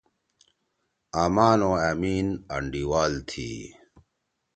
آمان 1.23 1.59
او 1.67 1.71
آمین 1.89 2.27
اینڈیوال 2.53 3.13
تھی۔ 3.29 3.51